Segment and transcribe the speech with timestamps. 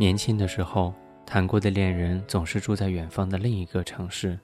[0.00, 0.94] 年轻的时候，
[1.26, 4.38] 谈过的恋人总是住在远方的另一个城市，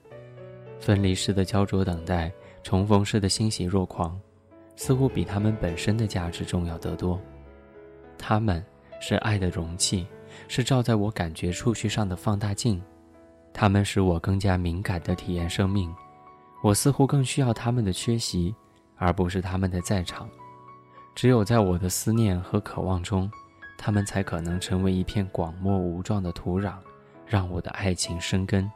[0.81, 2.29] 分离时的焦灼等待，
[2.61, 4.19] 重逢时的欣喜若狂，
[4.75, 7.17] 似乎比他们本身的价值重要得多。
[8.17, 8.61] 他们
[8.99, 10.05] 是爱的容器，
[10.49, 12.83] 是照在我感觉触须上的放大镜，
[13.53, 15.89] 他们使我更加敏感地体验生命。
[16.61, 18.53] 我似乎更需要他们的缺席，
[18.97, 20.29] 而不是他们的在场。
[21.15, 23.31] 只有在我的思念和渴望中。
[23.85, 26.73] 他们才可能成为一片广袤无状的土壤，
[27.23, 28.67] 让我的爱情生根。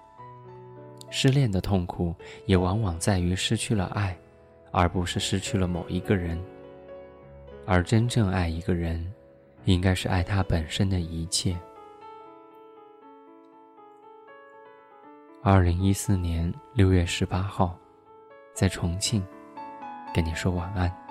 [1.09, 2.13] 失恋的痛苦
[2.45, 4.15] 也往往在于失去了爱，
[4.69, 6.39] 而不是失去了某一个人。
[7.65, 9.03] 而真正爱一个人，
[9.65, 11.57] 应该是爱他本身的一切。
[15.41, 17.75] 二零一四年六月十八号，
[18.53, 19.25] 在重庆，
[20.13, 21.08] 跟你说晚安。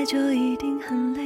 [0.00, 1.20] 了太久，一定很累。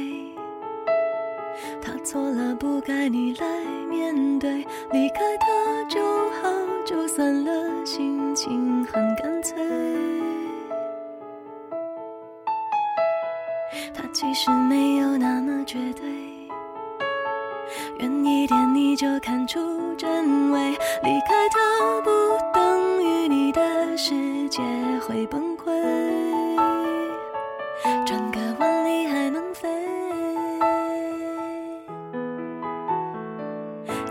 [1.81, 3.47] 他错了，不该你来
[3.89, 4.65] 面对。
[4.91, 6.49] 离开他就好，
[6.85, 9.55] 就算了，心情很干脆。
[13.93, 16.05] 他其实没有那么绝对。
[17.99, 19.57] 远一点你就看出
[19.95, 20.71] 真伪。
[21.01, 22.09] 离开他不
[22.53, 24.61] 等于你的世界
[25.07, 26.14] 会崩溃。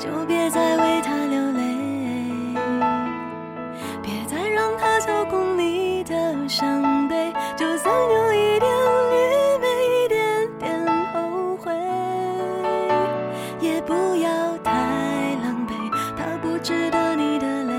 [0.05, 1.62] 就别再为他流泪，
[4.02, 9.66] 别再让他操控你的伤悲，就算有一点愚昧，
[10.05, 11.72] 一点点后悔，
[13.60, 14.72] 也不要太
[15.42, 15.72] 狼狈，
[16.19, 17.72] 他不值得你的泪，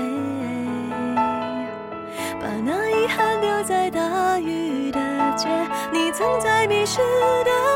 [2.40, 4.98] 把那遗憾留在大雨的
[5.36, 5.46] 街，
[5.92, 6.98] 你曾在迷失
[7.44, 7.75] 的。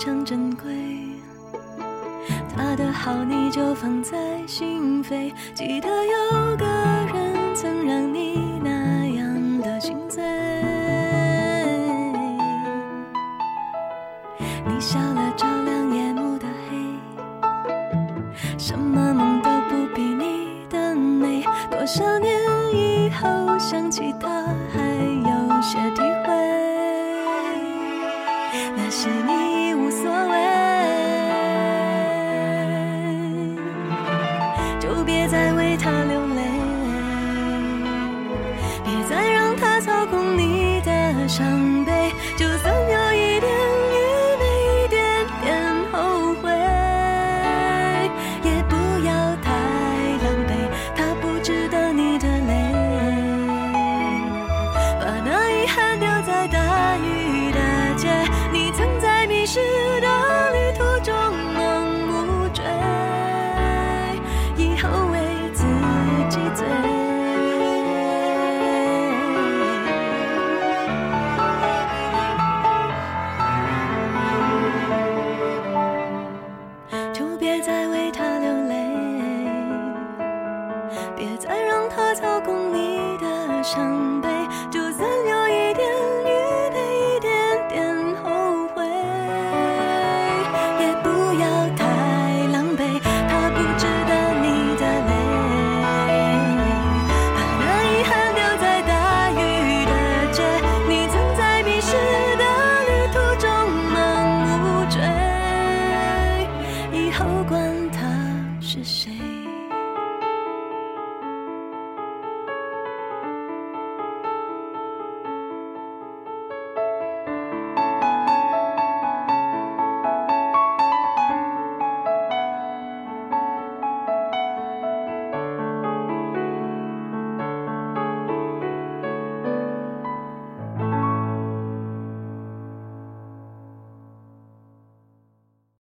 [0.00, 0.72] 常珍贵。
[2.56, 4.16] 他的好你就放在
[4.46, 6.64] 心扉，记得有个
[7.12, 10.22] 人曾让你那样的心醉。
[14.64, 16.78] 你笑了，照亮夜幕的黑，
[18.56, 21.44] 什么梦都不比你的美。
[21.70, 22.39] 多少年
[35.10, 36.42] 别再为他流泪。
[38.84, 42.12] 别再让他操控你的伤悲。
[42.36, 43.09] 就算有
[66.30, 66.64] 鸡贼
[77.12, 78.86] 就别再为他流泪，
[81.16, 84.29] 别再让他操控你的伤悲。